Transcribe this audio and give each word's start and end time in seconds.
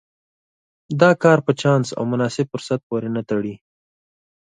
دا 1.01 1.11
کار 1.23 1.39
په 1.45 1.51
چانس 1.61 1.87
او 1.97 2.03
مناسب 2.13 2.45
فرصت 2.51 2.79
پورې 2.87 3.09
نه 3.15 3.21
تړي. 3.29 3.55